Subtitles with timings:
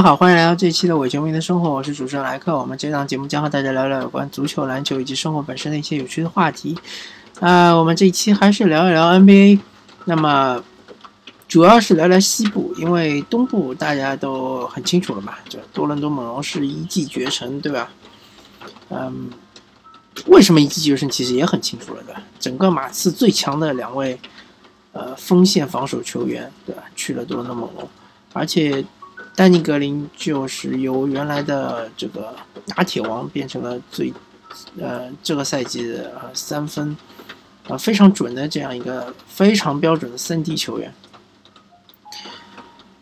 [0.00, 2.58] 家好，欢迎来到这一期的伪球迷的生活，我是主持人莱克。
[2.58, 6.74] 我们这档节目将和大家聊聊有关足球、篮球以及生活本身的一些有趣的话题。
[7.38, 9.58] 啊，我们这一期还是聊一聊 NBA，
[10.06, 10.64] 那么
[11.46, 17.90] 主要是聊聊西部，因为东部大家都很清楚了嘛，就多伦多猛龙是一骑绝尘，对吧？
[18.88, 19.28] 嗯，
[20.28, 21.10] 为什么一骑绝尘？
[21.10, 22.22] 其实也很清楚了，对吧？
[22.38, 24.18] 整个马刺最强的两位
[24.92, 26.84] 呃锋线防守球员，对吧？
[26.96, 27.86] 去了多伦多猛龙，
[28.32, 28.82] 而且。
[29.36, 32.34] 丹尼格林就是由原来的这个
[32.66, 34.12] 打铁王变成了最，
[34.78, 36.94] 呃，这个赛季的呃三分，
[37.66, 40.92] 啊非常准的这样一个非常标准的三 D 球员，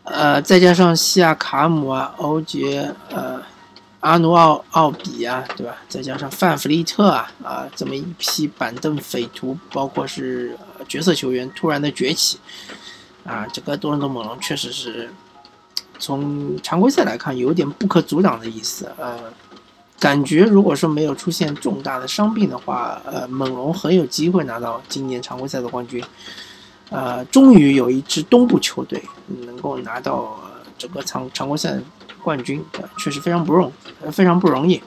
[0.04, 3.42] 呃，再加上西亚卡姆啊、欧杰、呃、
[3.98, 5.76] 阿努奥奥比啊，对吧？
[5.88, 10.56] 再加上范弗利特啊啊，这么一批板凳匪徒，包括是
[10.86, 12.38] 角色球员突然的崛起，
[13.24, 15.10] 啊，这个多伦多猛龙确实是。
[15.98, 18.90] 从常规赛来看，有点不可阻挡的意思。
[18.96, 19.18] 呃，
[19.98, 26.02] 感觉如果说没有出现重大的伤病的话，呃，猛龙很有机会拿到今年常规赛的冠军。
[26.90, 29.02] 呃，终于有一支东部球队
[29.44, 30.38] 能够拿到
[30.78, 31.78] 整个常常规赛
[32.22, 32.64] 冠军，
[32.96, 33.70] 确实非常不容，
[34.12, 34.80] 非常不容易。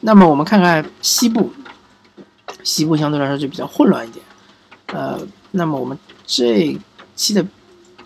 [0.00, 1.52] 那么我们看看西部，
[2.62, 4.24] 西部相对来说就比较混乱一点。
[4.86, 5.18] 呃，
[5.50, 6.78] 那么我们这
[7.16, 7.44] 期的。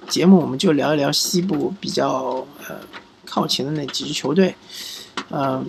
[0.08, 2.76] 节目我们就聊一聊西部比较呃
[3.24, 4.54] 靠前的那几支球队，
[5.30, 5.64] 嗯，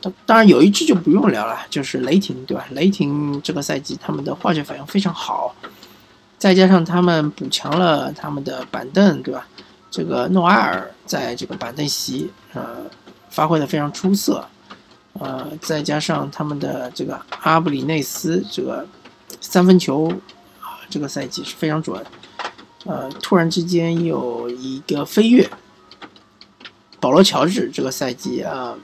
[0.00, 2.66] 当当然有一支就不用聊了，就是雷霆，对吧？
[2.70, 5.54] 雷霆这个赛季他们的化学反应非常好，
[6.38, 9.46] 再加上他们补强了他们的板凳，对吧？
[9.90, 12.86] 这个诺埃尔在这个板凳席呃
[13.28, 14.42] 发挥的非常出色，
[15.12, 18.86] 呃，再加上他们的这个阿布里内斯这个
[19.38, 20.08] 三分球
[20.60, 22.02] 啊，这个赛季是非常准。
[22.84, 25.48] 呃，突然之间有一个飞跃，
[26.98, 28.74] 保罗乔治这个赛季啊，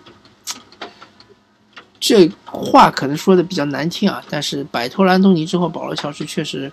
[1.99, 6.71] 这话可能说的比较难听啊，但是摆脱兰东尼之后，保罗乔治确实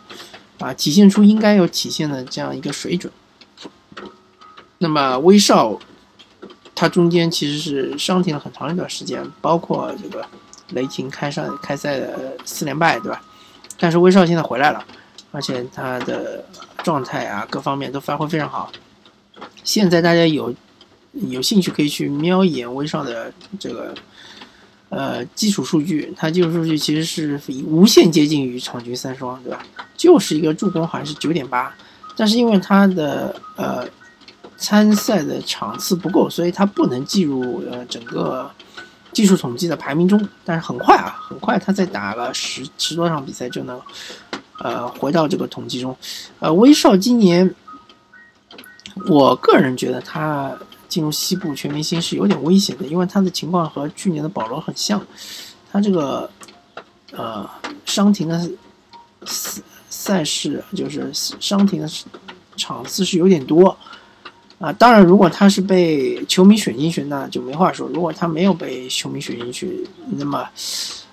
[0.59, 3.11] 啊体现出应该有体现的这样一个水准。
[4.77, 5.79] 那么威少，
[6.75, 10.23] 他中间其实是伤停了很长一段时间，包括这个
[10.69, 13.23] 雷霆开上开赛的四连败，对吧？
[13.79, 14.85] 但是威少现在回来了。
[15.35, 16.45] 而且他的
[16.81, 18.71] 状态啊，各方面都发挥非常好。
[19.65, 20.55] 现在大家有
[21.11, 23.29] 有兴趣可以去瞄一眼威少的
[23.59, 23.93] 这个
[24.87, 29.61] 呃基础数据，他基础数据其实是无限接近于场均三双，对吧？
[29.97, 31.75] 就是一个助攻好像是九点八，
[32.15, 33.85] 但是因为他的呃
[34.55, 38.49] 参赛的场次不够，所以他不能计入呃整个
[39.11, 40.25] 技术统计的排名中。
[40.45, 43.81] 但是很快啊，很快他再打了十十多场比赛就能。
[44.65, 45.95] 呃，回到这个统计中，
[46.39, 47.53] 呃，威少今年，
[49.07, 50.57] 我个人觉得他
[50.89, 54.99] 进入西部全明星是有点危险的，因为他的情况和去年的保罗很像，
[55.71, 56.27] 他这个
[57.11, 57.47] 呃
[57.85, 58.39] 伤停的
[59.23, 61.87] 赛赛事就是伤停的
[62.57, 63.77] 场次是有点多
[64.57, 64.73] 啊。
[64.73, 69.87] 当然，如果他是被球迷选进去，那就没话说；如果他没有被球迷选进去，
[70.17, 70.49] 那么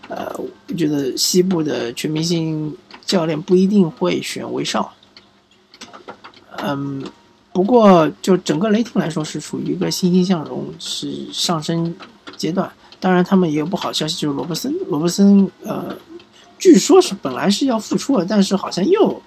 [0.08, 2.74] 呃，我觉得西部的全明星。
[3.12, 4.90] 教练不一定会选威少，
[6.64, 7.04] 嗯，
[7.52, 11.94] 不过就整个雷霆来说是处于一个欣欣向荣、是上升
[12.38, 12.72] 阶段。
[12.98, 15.94] 当然，他们也有不好消息，就是罗伯森，罗伯森，呃，
[16.58, 19.22] 据说是本来是要复出了，但是好像又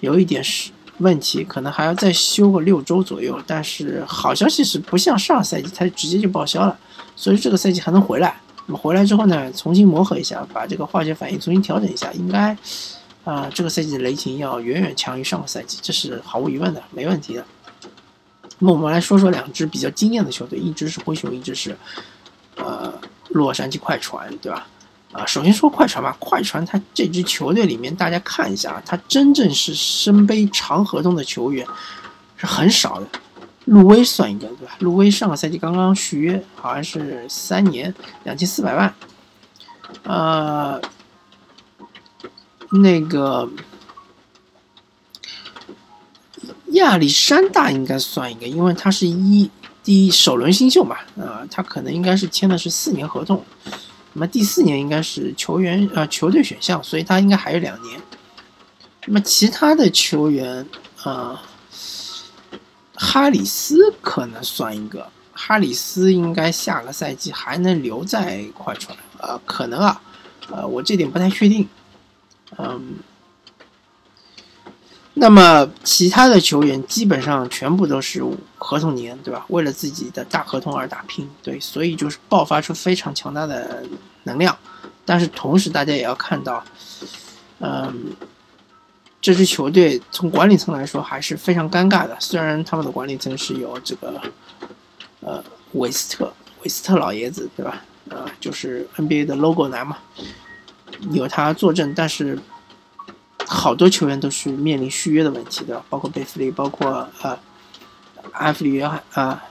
[0.00, 3.40] 有一点是问题，可能还要再休个六周左右。
[3.46, 6.78] 但是好消息是不像上赛季，他直接就报销了，
[7.16, 8.38] 所以这个赛季还能回来。
[8.70, 12.56] 那么回来之后呢，重新磨合一下，把这个化学反应重新调整一下，应该，
[13.24, 17.44] 啊，这个赛季的雷霆要远远强于上个赛季，这是毫无疑问的，没问题的。
[18.60, 21.76] 那我们来说说两支比较惊艳的球队，一支是灰熊，一支是，
[22.58, 22.94] 呃，
[23.30, 24.68] 洛杉矶快船，对吧？
[25.10, 31.66] 啊，首先说快船吧，快船它这支球队里面，大家看一下啊，它真正是身背长合同的球员
[32.36, 33.08] 是很少的。
[33.70, 34.74] 路威算一个对吧？
[34.80, 37.94] 路威上个赛季刚刚续约，好像是三年
[38.24, 38.92] 两千四百万。
[40.02, 40.80] 呃，
[42.70, 43.48] 那个
[46.72, 49.48] 亚历山大应该算一个，因为他是一
[49.84, 53.44] 第一首轮新秀嘛，呃，他可能应该是签的是四年合同，
[54.14, 58.00] 那么第四年应该是球员呃球队选项，所以他应该还有两年。
[59.06, 60.66] 那么其他的球员
[61.04, 61.40] 啊。
[63.02, 70.02] 哈里斯可能算一个，哈里斯应该下个赛季还能留在快船，呃，可能啊，
[70.50, 71.66] 呃，我这点不太确定，
[72.58, 72.96] 嗯，
[75.14, 78.22] 那么其他的球员基本上全部都是
[78.58, 79.46] 合同年，对吧？
[79.48, 83.82] 为了自己的大合同而打拼，对，所以就是爆发出非常强大的
[84.24, 84.54] 能量。
[85.06, 86.62] 但是同时，大家也要看到，
[87.60, 88.12] 嗯，
[89.20, 92.16] 这支球队从管理层来说还是非常尴尬的。
[92.20, 94.20] 虽然他们的管理层是有这个，
[95.20, 96.32] 呃，韦斯特，
[96.62, 97.82] 韦斯特老爷子，对吧？
[98.08, 99.98] 呃，就是 NBA 的 logo 男嘛，
[101.10, 102.38] 有他坐镇，但是。
[103.52, 107.36] 好多球员都是面临续约的问题的，包括贝弗利，包括呃
[108.34, 109.42] 埃弗里约翰啊，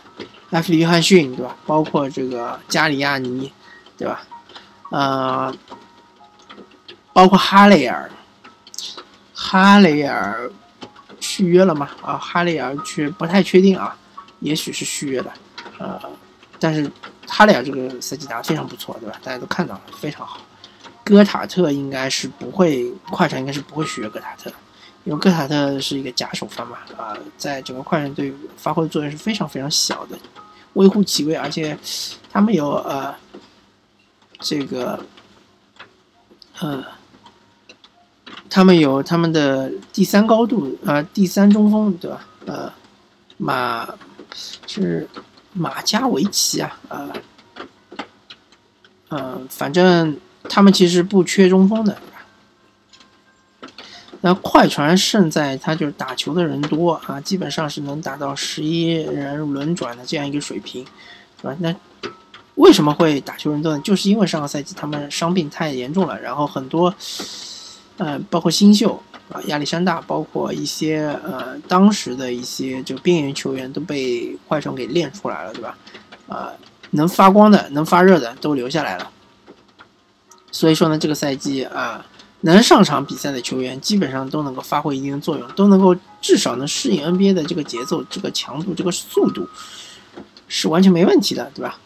[0.51, 1.53] 埃弗里约翰逊，对吧？
[1.65, 3.51] 包括这个加里亚尼，
[3.97, 4.21] 对吧？
[4.91, 5.53] 呃，
[7.11, 8.09] 包括哈雷尔，
[9.51, 10.47] 哈雷尔
[11.19, 11.89] 续约了吗？
[12.03, 13.97] 啊，哈雷尔却不太确定啊，
[14.41, 15.33] 也许是续约的，
[15.79, 15.99] 呃，
[16.59, 16.87] 但是
[17.27, 19.19] 哈雷尔这个赛季打得非常不错，对吧？
[19.23, 20.39] 大家都看到了，非常好。
[21.03, 24.51] 戈塔特应该是不会，快船应该是不会续约戈塔特，
[25.03, 30.19] 因为戈塔特是一个假首发嘛，啊，在整个快船队发挥的作用是非常非常小的，
[30.73, 31.75] 微乎其微，而且
[32.31, 33.15] 他们有呃
[34.41, 35.03] 这个
[36.59, 36.83] 呃
[38.49, 42.25] 他们有他们的第三高度啊，第三中锋对吧？
[42.45, 42.73] 呃，
[43.37, 43.87] 马
[44.67, 45.07] 是
[45.53, 47.13] 马加维奇啊，呃，
[49.09, 50.17] 嗯，反正。
[50.47, 51.95] 他们其实不缺中锋的，
[54.21, 60.83] 那快船胜在他就是打球的人多啊，基本上是能达到十一人轮转的这样一个水平，
[61.39, 61.55] 是吧？
[61.59, 61.75] 那
[62.55, 63.81] 为什么会打球人多呢？
[63.81, 66.91] 就是因为上个赛季他们伤病太严重了，然后很多，
[67.99, 68.99] 呃，包括新秀
[69.29, 75.77] 啊，亚历山大，包括一些呃当时的一些就边缘球员都被快船给练出来了，对吧？
[76.27, 76.51] 啊，
[76.91, 79.11] 能发光的、能发热的都留下来了。
[80.49, 82.05] 所以说呢，这个赛季啊，
[82.41, 89.47] 能上场比赛的球员基本上都能够发挥一定作用，都能够至少能适应 NBA 的这个节奏、这个强度、这个速度，
[90.47, 91.77] 是完全没问题的，对吧？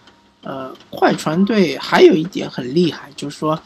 [0.43, 3.59] 呃，快船队还有一点很厉害，就是说，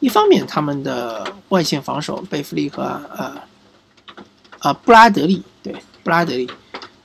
[0.00, 2.82] 一方面他们的外线防守，贝弗利和
[3.16, 3.34] 呃
[4.58, 5.72] 啊布拉德利，对
[6.02, 6.50] 布拉德利，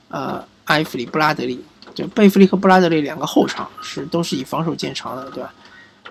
[0.08, 1.64] 呃埃弗里布拉德利，
[1.94, 5.54] 就贝弗利和布拉德利两个后场是都是以防守见长的，对吧？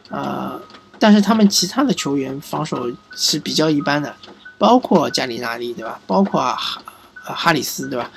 [0.10, 0.62] 呃。
[1.02, 4.14] 但是他们其他的球员防守是比较一般的，
[4.58, 5.98] 包括加里纳利，对吧？
[6.06, 6.82] 包括哈
[7.24, 8.12] 哈里斯，对吧？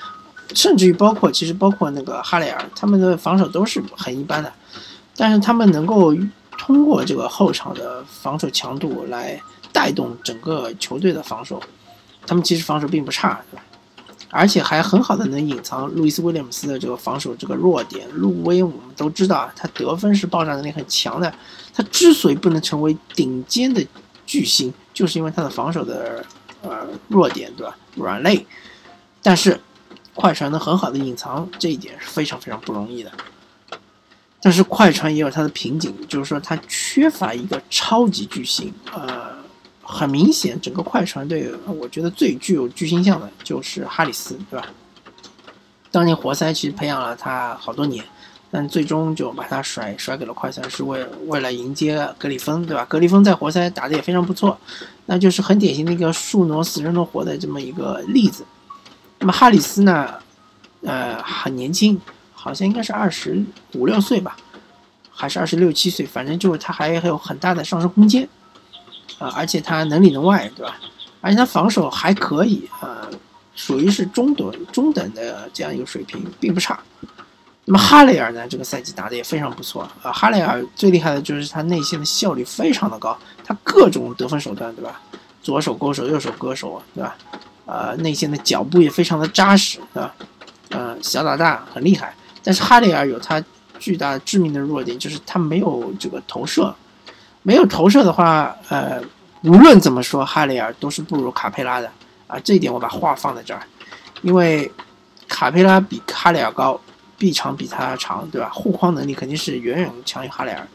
[0.55, 4.53] 甚至于包括其实包括那个哈雷尔，他们的防守都是很一般的。
[5.17, 6.15] 但是他们能够
[6.59, 9.41] 通过这个后场的防守强度来
[9.73, 11.63] 带动整个球队的防守，
[12.27, 13.63] 他们其实防守并不差，对吧？
[14.31, 18.09] 而且还很好的能隐藏路易斯威廉姆斯的这个防守这个弱点。
[18.15, 21.31] 路威我们都知道啊，他得分是爆炸能力很强的。
[21.75, 23.87] 他之所以不能成为顶尖的
[24.25, 26.25] 巨星，就是因为他的防守的
[26.63, 27.77] 呃弱点，对吧？
[27.95, 28.47] 软肋。
[29.23, 29.61] 但是
[30.15, 33.11] 快船能很好的隐藏这一点是非常非常不容易的。
[34.41, 39.33] 但是快船也有它的瓶颈，就是说它缺乏一个超级巨星，呃。
[39.85, 44.65] 很明显，整个快船队，我觉得最具有巨星相的就是哈里斯，对吧？
[45.91, 48.03] 当年活塞其实培养了他好多年，
[48.51, 52.87] 但最终就把他甩甩给了快船，是为为了迎接格里芬，对吧？
[52.87, 54.57] 格里芬在活塞打的也非常不错，
[55.07, 58.45] 那就是很典型的一个树挪死人挪活的这么一个例子。
[59.23, 60.15] 那么哈里斯呢，
[60.83, 61.99] 呃，很年轻，
[62.35, 63.41] 好像应该是二十
[63.75, 64.37] 五六岁吧，
[65.13, 68.29] 还是二十六七岁，反正就是他还有很大的上升空间。
[69.21, 70.77] 啊，而且他能里能外，对吧？
[71.21, 73.09] 而且他防守还可以，啊，
[73.55, 76.81] 属于是中等中等的这样一个水平，并不差。
[77.65, 78.49] 那么哈雷尔呢？
[78.49, 80.11] 这个赛季打的也非常不错啊。
[80.11, 85.01] 哈雷尔最厉害的就是他内线的效率非常的高，他各种得分手段，对吧？
[85.41, 87.17] 左手勾手，右手割手，对吧？
[87.65, 90.15] 呃，内线的脚步也非常的扎实，对吧？
[90.71, 93.43] 呃，小老大很厉害，但是哈雷尔有他
[93.79, 96.75] 巨大致命的弱点，就是他没有这个投射。
[97.45, 99.03] 没有投射的话，呃，
[99.43, 101.91] 无论怎么说，哈雷尔都是不如卡佩拉的
[102.29, 102.39] 啊。
[102.39, 103.61] 这一点我把话放在这儿，
[104.23, 104.71] 因为
[105.27, 106.81] 卡佩拉比哈雷尔高，
[107.19, 108.49] 臂长比他长，对吧？
[108.55, 110.69] 护框能力肯定是远远强于哈雷尔，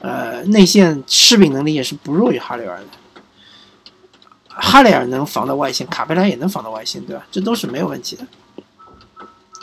[0.00, 2.84] 呃，内线吃饼能力也是不弱于哈雷尔的。
[4.56, 7.24] 哈雷尔能防到外线，卡佩拉也能防到外线，对吧？
[7.30, 8.26] 这都是没有问题的。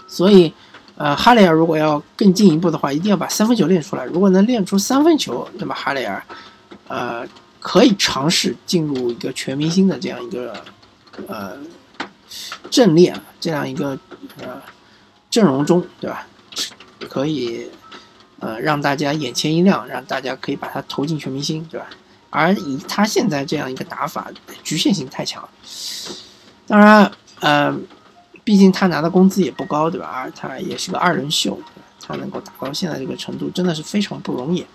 [0.07, 0.53] 所以。
[0.98, 4.05] 呃，哈雷尔如果要更进一步的话，一定要把三分球练出来。
[4.05, 6.24] 如果能练出三分球，那么哈雷尔，
[6.88, 7.27] 呃，
[7.60, 10.53] 可以尝试进入一个全明星的这样一个
[11.27, 11.57] 呃
[12.69, 13.98] 阵列，这样一个
[14.41, 14.62] 呃
[15.31, 16.27] 阵容中，对吧？
[17.10, 17.67] 可以
[18.39, 21.88] 呃让大家眼前一亮，让大家可以把他投进全明星，对吧？
[22.31, 24.31] 而以他现在这样一个打法，
[24.63, 25.47] 局限性太强。
[26.65, 27.11] 当然，
[27.41, 27.77] 呃，
[28.43, 30.07] 毕竟他拿的工资也不高，对吧？
[30.07, 31.59] 而他也是个二人秀，
[32.01, 34.65] 他能够打到现在这个程度，真的是非常不容易。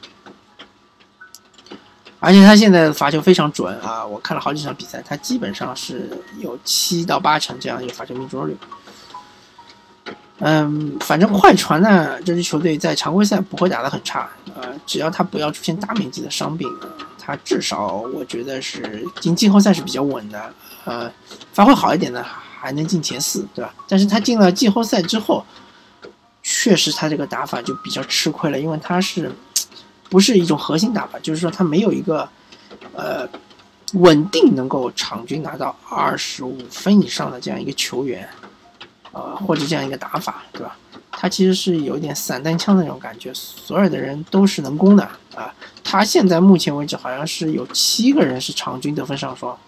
[2.18, 4.04] 而且他现在罚球非常准啊！
[4.04, 8.56] 我看了好几场比赛，他基本上是有七到八成这样一个罚球命中率。
[10.38, 16.68] 嗯，反正快船呢这支球队在常规赛不会打得很差，呃，只要他不要出现大面积的伤病，
[17.18, 20.52] 他至少我觉得是进季后赛是比较稳的，
[20.84, 21.10] 呃，
[21.54, 23.74] 发挥好一点呢还能进前四，对吧？
[23.88, 25.42] 但是他进了季后赛之后，
[26.42, 29.32] 确实他这个打法就比较吃亏了，因为他是
[30.10, 32.28] 不是一种核心打法，就是说他没有一个
[32.92, 33.26] 呃
[33.94, 38.28] 稳定能够场均拿到二十五分以上的这样一个球员。
[39.16, 40.76] 呃，或者这样一个打法，对吧？
[41.10, 45.02] 他其实是有一点散弹枪的那种感觉，所有的人都是能攻的
[45.34, 45.50] 啊。
[45.82, 49.58] 他现在目前为止好像是有七个人是场均得分上双，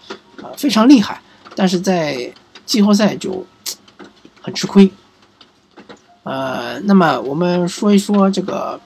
[0.43, 1.19] 啊，非常厉害。
[1.57, 2.31] 但是在
[2.67, 3.43] 季后赛就
[4.43, 4.91] 很吃亏。
[6.25, 8.79] 呃，那么我们说一说这个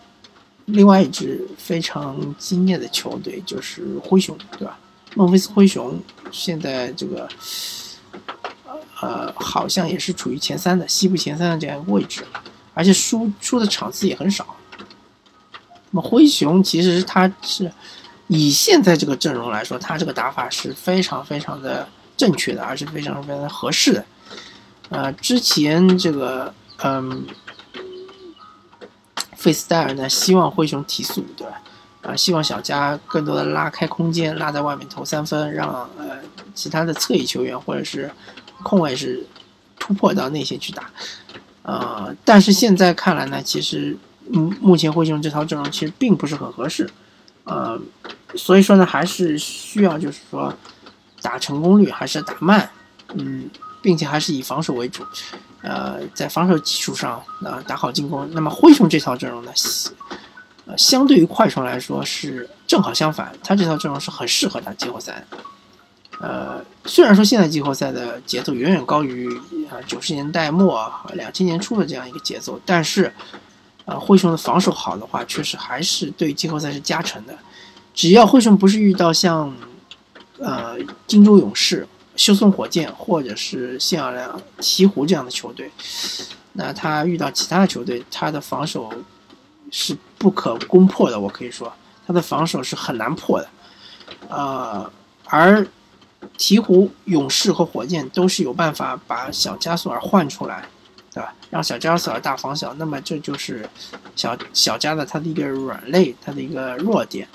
[0.67, 4.79] 另外一支非常惊艳的球队，就是灰熊，对吧？
[5.17, 6.01] 孟菲斯灰熊
[6.31, 7.29] 现在这个。
[9.03, 12.25] 呃，好像也是处于前三的西部前三的这样一个位置，
[12.73, 14.47] 而且输输的场次也很少。
[15.91, 17.69] 那么灰熊其实他是
[18.29, 24.05] 以现在这个阵容来说，他这个打法是非常非常的正确的，而且非常非常合适的。
[24.91, 26.55] 呃，之前这个
[26.85, 27.27] 嗯，
[29.37, 31.61] 费斯戴尔呢希望灰熊提速，对吧？
[32.03, 35.69] 啊，希望小加更多的拉开空间，拉在外面投三分，让
[35.99, 36.19] 呃
[36.55, 38.09] 其他的侧翼球员或者是。
[38.63, 39.25] 控卫是
[39.79, 40.91] 突破到内线去打，
[41.63, 43.97] 呃，但是现在看来呢，其实
[44.33, 46.89] 嗯，目前灰熊这套阵容其实并不是很合适，
[47.45, 47.79] 呃，
[48.35, 50.55] 所以说呢，还是需要就是说
[51.21, 52.71] 打成功率还是打慢，
[53.15, 53.51] 嗯，
[53.83, 55.05] 并且还是以防守为主，
[55.63, 58.29] 呃，在防守基础上啊打好进攻。
[58.33, 59.53] 那么灰熊这套阵容呢，
[60.67, 65.25] 呃，相对于快船来说是正好相反，他这套阵容是很适合打季后赛。
[66.23, 69.29] 呃，虽然说现在季后赛的节奏远远高于
[69.69, 73.13] 啊九十年代末、两千年初的这样一个节奏，但是，
[73.87, 77.35] 呃，灰熊的防守好的话，确实还是对季后赛是加成的。
[77.93, 79.53] 只要灰熊不是遇到像，
[80.39, 80.77] 呃，
[81.09, 84.15] 金州勇士、休斯顿火箭或者是像
[84.61, 85.69] 鹈鹕这样的球队，
[86.53, 88.89] 那他遇到其他的球队，他的防守
[89.73, 91.19] 是不可攻破的。
[91.19, 91.73] 我可以说，
[92.07, 93.49] 他的防守是很难破的。
[94.29, 94.89] 呃，
[95.25, 95.67] 而
[96.39, 100.65] 鹈鹕、勇士和火箭都是有办法把小加索尔换出来，
[101.13, 101.33] 对吧？
[101.51, 103.69] 让小加索尔大防小，那么这就是
[104.17, 107.29] 小小加的他的一个软肋，他的一个弱点。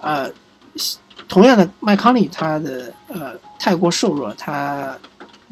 [0.00, 0.30] 呃，
[1.26, 4.96] 同样的麦康利，他的呃太过瘦弱，他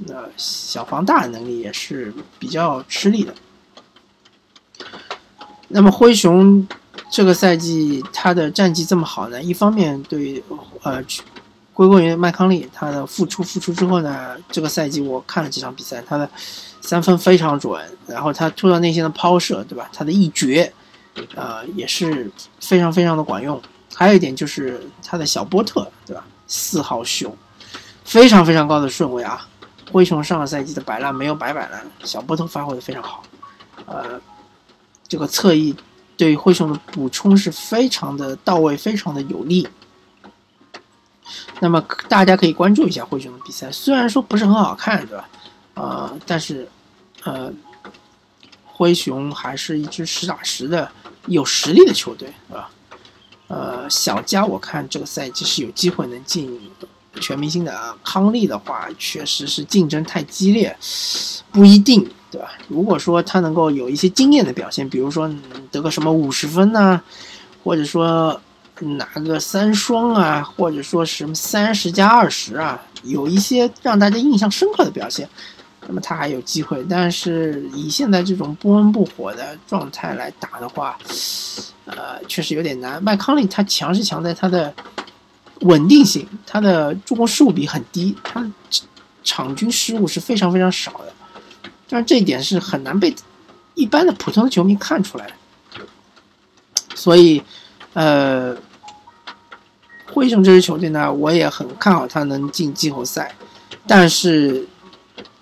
[0.06, 3.34] 呃小防大能力也是比较吃力的。
[5.68, 6.68] 那么灰熊
[7.10, 9.42] 这个赛季他的战绩这么好呢？
[9.42, 10.40] 一方面对
[10.82, 11.02] 呃。
[11.74, 16.28] 归功于麦康利，他的复出复出之后呢，这个赛季我看了几场比赛，他的
[16.80, 19.88] 三分非常准，然后他突到内线的抛射，对吧？
[19.92, 20.70] 他的一绝，
[21.34, 23.60] 呃，也是非常非常的管用。
[23.94, 26.24] 还有一点就是他的小波特，对吧？
[26.46, 27.34] 四号熊，
[28.04, 29.48] 非常非常高的顺位啊！
[29.90, 33.22] 灰熊上个赛季的摆烂没有白摆烂，小波特发挥的非常好，
[33.86, 34.20] 呃，
[35.08, 35.74] 这个侧翼
[36.16, 39.66] 对灰熊的补充是非常的到位，非常的有利。
[41.60, 45.28] 那么大家可以关注一下灰熊的比赛，虽然说不是很好看，对吧？
[45.74, 46.68] 呃，但是，
[47.24, 47.50] 呃，
[48.64, 50.90] 灰熊还是一支实打实的
[51.26, 52.70] 有实力的球队，对吧？
[53.46, 56.60] 呃，小加我看这个赛季是有机会能进
[57.20, 57.96] 全明星的啊。
[58.04, 60.76] 康利的话，确实是竞争太激烈，
[61.52, 62.50] 不一定，对吧？
[62.68, 65.32] 如果说他能够有一些惊艳的表现，比如说
[65.70, 67.00] 得个什么五十分呢，
[67.62, 68.40] 或者说。
[68.82, 75.28] 拿个三双啊，或者说什么三十加二十啊，有一些让大家印象深刻的表现，
[75.86, 76.84] 那么他还有机会。
[76.88, 80.98] 但是以现在这种不温不火的状态来打的话，
[81.86, 83.02] 呃，确实有点难。
[83.02, 84.72] 麦康利他强是强在他的
[85.60, 88.44] 稳定性，他的助攻失误比很低，他
[89.24, 91.12] 场均失误是非常非常少的，
[91.88, 93.14] 但是这一点是很难被
[93.74, 95.32] 一般的普通的球迷看出来的，
[96.94, 97.42] 所以，
[97.92, 98.56] 呃。
[100.12, 103.34] 灰熊这支球队呢，我也很看好他能进季后赛，
[103.86, 104.68] 但是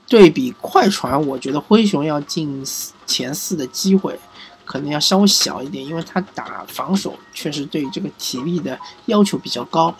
[0.07, 2.65] 对比快船，我觉得灰熊要进
[3.05, 4.19] 前四的机会
[4.65, 9.93] 可能要稍微小一点，因为他打防守确实对这个体力的要求比较高，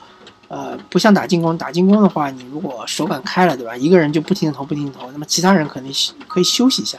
[0.47, 3.77] 呃，不像打进攻，打进攻的话，你如果手感开了，对吧？
[3.77, 5.93] 一个人就不停的投，不停的投，那么其他人肯定
[6.29, 6.99] 可以休息一下。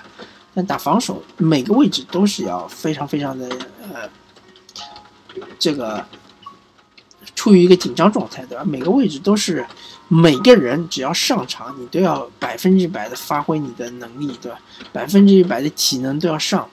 [0.53, 3.47] 但打防守，每个位置都是要非常非常的
[3.81, 4.09] 呃，
[5.57, 6.05] 这个
[7.41, 8.63] 处于一个紧张状态，对吧？
[8.63, 9.65] 每个位置都是
[10.07, 14.59] 每个人只要上场，你都要百分之百的发挥你的能力，对吧？
[14.93, 16.69] 百分之一百的体能都要上。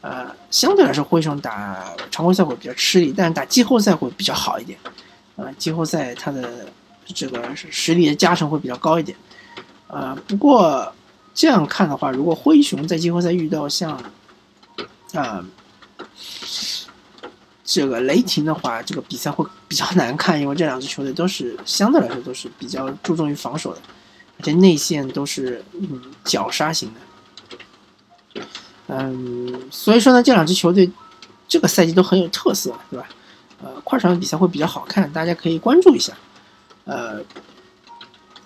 [0.00, 4.78] 呃，相对来说，灰熊打常规赛会比较吃力，但是打季后赛会比较好一点。
[5.34, 6.64] 啊，季后赛它的
[7.06, 9.18] 这个实力的加成会比较高一点。
[9.88, 10.94] 啊，不过
[11.34, 14.00] 这样看的话，如果灰熊在季后赛遇到像
[15.14, 15.44] 啊
[17.74, 23.80] 这个雷霆的话，这个比赛会比较难看，因为这两支球队都是相对来说都是比较注重于防守的，
[24.38, 28.42] 而且内线都是嗯绞杀型的。
[28.88, 30.90] 嗯，所以说呢，这两支球队
[31.48, 33.08] 这个赛季都很有特色，对吧？
[33.62, 36.12] 呃，快船的比赛会比较好看，大家可以关注一下。
[36.84, 37.22] 呃，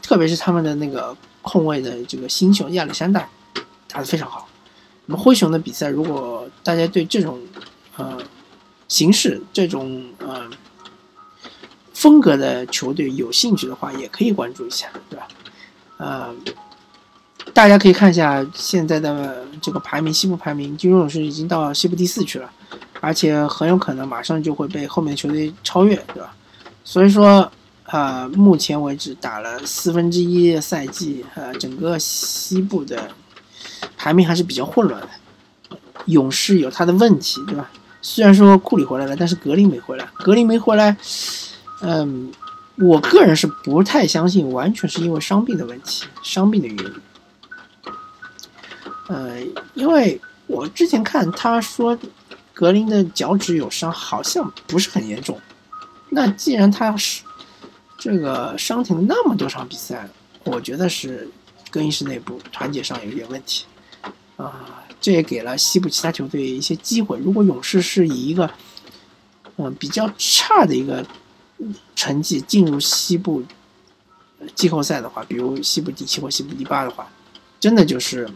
[0.00, 3.28] 特别是他们的那个控卫的这个新秀亚历山大
[3.88, 4.46] 打得非常好。
[5.06, 7.40] 那么灰熊的比赛，如果大家对这种
[7.96, 8.16] 呃
[8.88, 10.48] 形式、这种呃
[11.92, 15.28] 风格的球队有兴趣的话，也可以关注一下，对吧？
[15.98, 16.34] 呃，
[17.52, 22.50] 大家可以看一下现在的这个排名，西部排名，金州勇士已经到西部第四去了。
[23.02, 26.34] 而且很有可能马上就会被后面的球队超越，对吧？
[26.82, 27.50] 所以说，
[27.84, 33.10] 呃，目前为止打了四分之一赛季，呃，整个西部的
[33.96, 35.08] 排名还是比较混乱的。
[36.06, 37.70] 勇士有他的问题，对吧？
[38.08, 40.08] 虽然说库里回来了，但是格林没回来。
[40.14, 40.96] 格林没回来，
[41.82, 42.32] 嗯，
[42.76, 46.94] 我个人是不太相信，完全是因为伤病的问题，伤病的原因。
[49.08, 49.40] 呃，
[49.74, 51.98] 因为我之前看他说。
[52.58, 55.38] 格林的脚趾有伤，好像不是很严重。
[56.08, 57.22] 那既然他是
[57.98, 60.08] 这个伤停那么多场比赛，
[60.44, 61.28] 我觉得是
[61.70, 63.66] 更衣室内部团结上有点问题
[64.36, 64.84] 啊。
[64.98, 67.18] 这也给了西部其他球队一些机会。
[67.18, 68.50] 如果勇士是以一个
[69.56, 71.06] 嗯比较差的一个
[71.94, 73.42] 成绩进入西部
[74.54, 77.08] 季后赛的话，比如西部第七或西部第八的话，
[77.60, 78.28] 真的就是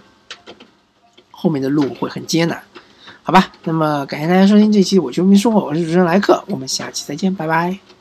[1.30, 2.62] 后面的路会很艰难。
[3.22, 7.99] 好吧，那么感谢大家收听这期《我球迷说》，我是主持人莱克，我们下期再见，拜拜。